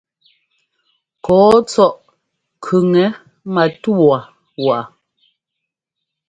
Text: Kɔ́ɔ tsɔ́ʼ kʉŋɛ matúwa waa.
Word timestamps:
Kɔ́ɔ 1.25 1.55
tsɔ́ʼ 1.69 1.95
kʉŋɛ 2.63 3.05
matúwa 3.53 4.19
waa. 4.65 4.83